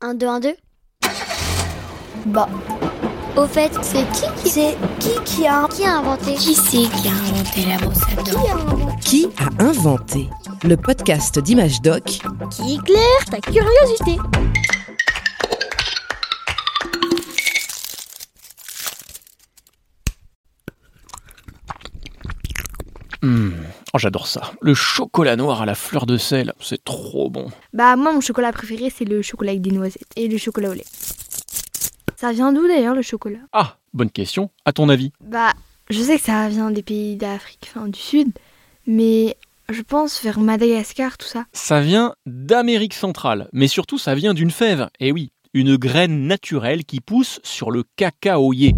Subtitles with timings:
[0.00, 0.56] 1, 2, 1, 2
[2.26, 2.48] Bah,
[3.36, 6.34] Au fait, c'est qui qui c'est qui qui a qui a inventé?
[6.34, 9.00] Qui c'est qui a inventé la brosse à qui dents a inventé?
[9.00, 10.28] Qui a inventé
[10.62, 12.20] Le podcast d'Image Doc?
[12.50, 14.18] Qui éclaire ta curiosité?
[23.22, 23.52] Mmh.
[23.94, 24.52] Oh, j'adore ça.
[24.60, 27.50] Le chocolat noir à la fleur de sel, c'est trop bon.
[27.72, 30.74] Bah moi mon chocolat préféré c'est le chocolat avec des noisettes et le chocolat au
[30.74, 30.84] lait.
[32.16, 33.38] Ça vient d'où d'ailleurs le chocolat?
[33.52, 34.50] Ah, bonne question.
[34.66, 35.12] À ton avis?
[35.20, 35.52] Bah
[35.88, 38.28] je sais que ça vient des pays d'Afrique, enfin du sud,
[38.86, 39.36] mais
[39.70, 41.46] je pense vers Madagascar tout ça.
[41.54, 44.88] Ça vient d'Amérique centrale, mais surtout ça vient d'une fève.
[45.00, 48.74] Eh oui, une graine naturelle qui pousse sur le cacaoyer.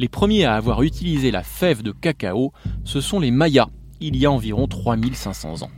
[0.00, 2.52] Les premiers à avoir utilisé la fève de cacao,
[2.84, 3.66] ce sont les Mayas,
[4.00, 5.70] il y a environ 3500 ans.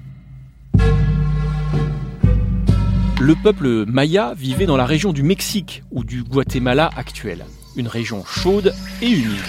[3.19, 8.23] Le peuple maya vivait dans la région du Mexique ou du Guatemala actuel, une région
[8.27, 9.41] chaude et humide.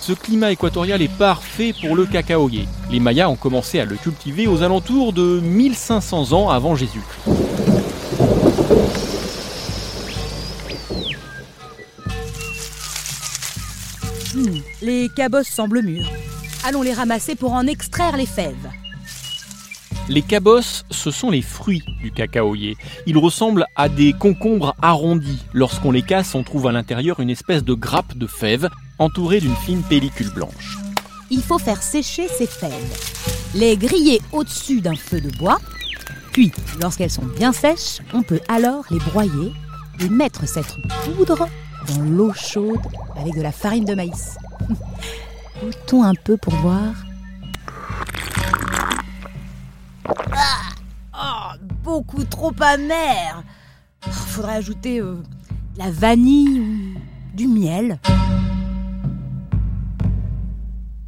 [0.00, 2.68] Ce climat équatorial est parfait pour le cacaoyer.
[2.92, 7.02] Les Mayas ont commencé à le cultiver aux alentours de 1500 ans avant Jésus.
[14.34, 16.10] Hmm, les cabosses semblent mûres.
[16.64, 18.70] Allons les ramasser pour en extraire les fèves.
[20.08, 22.76] Les cabosses, ce sont les fruits du cacaoyer.
[23.06, 25.42] Ils ressemblent à des concombres arrondis.
[25.52, 29.56] Lorsqu'on les casse, on trouve à l'intérieur une espèce de grappe de fèves entourée d'une
[29.56, 30.78] fine pellicule blanche.
[31.30, 35.58] Il faut faire sécher ces fèves, les griller au-dessus d'un feu de bois,
[36.32, 39.52] puis, lorsqu'elles sont bien sèches, on peut alors les broyer
[40.00, 40.74] et mettre cette
[41.04, 41.46] poudre
[41.88, 42.80] dans l'eau chaude
[43.16, 44.36] avec de la farine de maïs.
[45.62, 46.94] Goûtons un peu pour voir.
[51.12, 53.42] Ah, beaucoup trop amer.
[54.06, 55.16] Oh, Faudrait ajouter euh,
[55.74, 57.98] de la vanille ou du miel.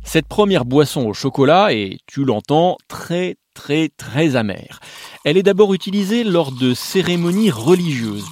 [0.02, 4.80] Cette première boisson au chocolat est, tu l'entends, très très très amère.
[5.24, 8.26] Elle est d'abord utilisée lors de cérémonies religieuses.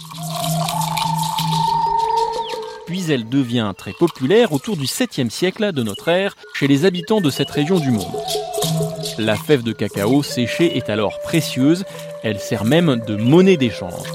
[3.01, 7.31] Elle devient très populaire autour du 7e siècle de notre ère chez les habitants de
[7.31, 8.15] cette région du monde.
[9.19, 11.85] La fève de cacao séchée est alors précieuse,
[12.23, 14.07] elle sert même de monnaie d'échange.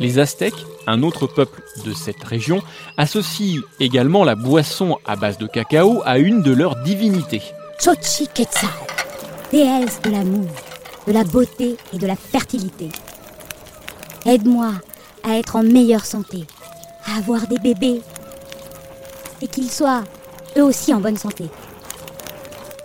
[0.00, 2.60] Les Aztèques, un autre peuple de cette région,
[2.96, 7.42] associent également la boisson à base de cacao à une de leurs divinités.
[7.78, 8.68] Xochiquetzal,
[9.52, 10.48] déesse de l'amour,
[11.06, 12.88] de la beauté et de la fertilité.
[14.26, 14.72] Aide-moi
[15.22, 16.44] à être en meilleure santé,
[17.06, 18.00] à avoir des bébés
[19.40, 20.04] et qu'ils soient
[20.56, 21.46] eux aussi en bonne santé.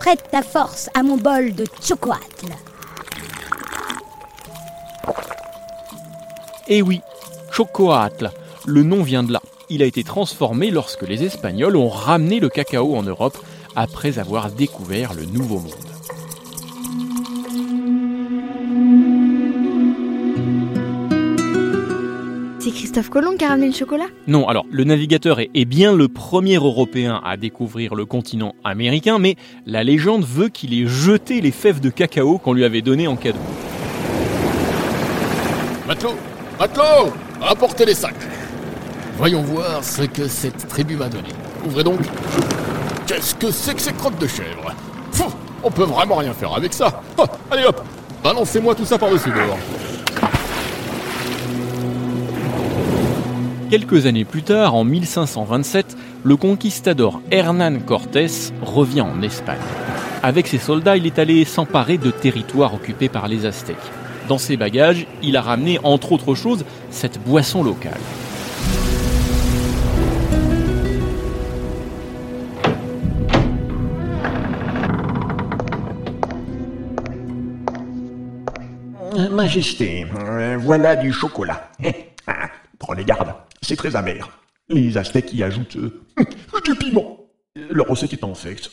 [0.00, 2.54] Prête ta force à mon bol de chocoatl.
[6.68, 7.00] Eh oui,
[7.50, 8.30] Chocoatl,
[8.66, 9.40] le nom vient de là.
[9.70, 13.38] Il a été transformé lorsque les Espagnols ont ramené le cacao en Europe
[13.74, 15.97] après avoir découvert le Nouveau Monde.
[22.98, 26.08] Christophe Colomb qui a ramené le chocolat Non, alors le navigateur est, est bien le
[26.08, 29.36] premier Européen à découvrir le continent américain, mais
[29.66, 33.14] la légende veut qu'il ait jeté les fèves de cacao qu'on lui avait données en
[33.14, 33.38] cadeau.
[35.86, 36.16] Matelot
[36.58, 38.16] Matelot Apportez les sacs
[39.16, 41.28] Voyons voir ce que cette tribu m'a donné.
[41.64, 42.00] Ouvrez donc.
[43.06, 44.74] Qu'est-ce que c'est que ces crottes de chèvre?
[45.12, 47.80] Pfff, On peut vraiment rien faire avec ça Ah, Allez hop
[48.24, 49.56] Balancez-moi tout ça par-dessus bord.
[53.70, 58.26] Quelques années plus tard, en 1527, le conquistador Hernán Cortés
[58.62, 59.58] revient en Espagne.
[60.22, 63.76] Avec ses soldats, il est allé s'emparer de territoires occupés par les Aztèques.
[64.26, 67.98] Dans ses bagages, il a ramené, entre autres choses, cette boisson locale.
[79.14, 81.70] Euh, Majesté, euh, voilà du chocolat.
[82.30, 83.32] Ah, Prenez garde,
[83.68, 84.30] c'est très amer.
[84.70, 86.02] Les Aztèques y ajoutent euh,
[86.64, 87.18] du piment.
[87.70, 88.70] Leur recette est infecte.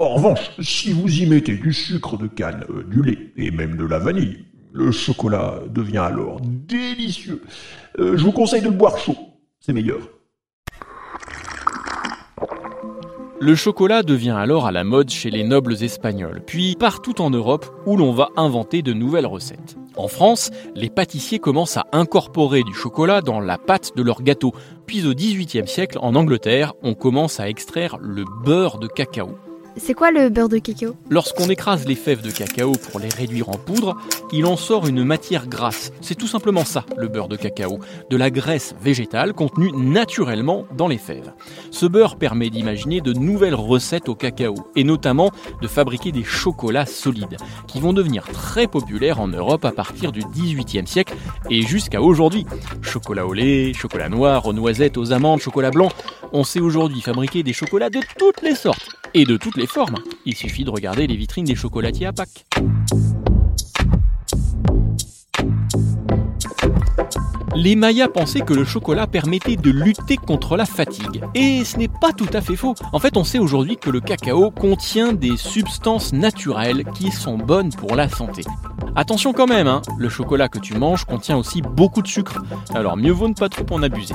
[0.00, 3.76] En revanche, si vous y mettez du sucre de canne, euh, du lait et même
[3.76, 7.40] de la vanille, le chocolat devient alors délicieux.
[8.00, 9.16] Euh, je vous conseille de le boire chaud,
[9.60, 10.08] c'est meilleur.
[13.44, 17.66] Le chocolat devient alors à la mode chez les nobles espagnols, puis partout en Europe
[17.86, 19.74] où l'on va inventer de nouvelles recettes.
[19.96, 24.52] En France, les pâtissiers commencent à incorporer du chocolat dans la pâte de leurs gâteaux,
[24.86, 29.36] puis au XVIIIe siècle, en Angleterre, on commence à extraire le beurre de cacao.
[29.76, 30.94] C'est quoi le beurre de cacao?
[31.08, 33.96] Lorsqu'on écrase les fèves de cacao pour les réduire en poudre,
[34.32, 35.92] il en sort une matière grasse.
[36.00, 37.78] C'est tout simplement ça, le beurre de cacao.
[38.10, 41.32] De la graisse végétale contenue naturellement dans les fèves.
[41.70, 45.30] Ce beurre permet d'imaginer de nouvelles recettes au cacao, et notamment
[45.60, 47.36] de fabriquer des chocolats solides,
[47.66, 51.14] qui vont devenir très populaires en Europe à partir du XVIIIe siècle
[51.50, 52.46] et jusqu'à aujourd'hui.
[52.82, 55.88] Chocolat au lait, chocolat noir, aux noisettes, aux amandes, chocolat blanc.
[56.34, 59.98] On sait aujourd'hui fabriquer des chocolats de toutes les sortes et de toutes les formes.
[60.24, 62.46] Il suffit de regarder les vitrines des chocolatiers à Pâques.
[67.54, 71.22] Les Mayas pensaient que le chocolat permettait de lutter contre la fatigue.
[71.34, 72.74] Et ce n'est pas tout à fait faux.
[72.94, 77.74] En fait, on sait aujourd'hui que le cacao contient des substances naturelles qui sont bonnes
[77.74, 78.42] pour la santé.
[78.96, 82.42] Attention quand même, hein, le chocolat que tu manges contient aussi beaucoup de sucre.
[82.74, 84.14] Alors mieux vaut ne pas trop en abuser.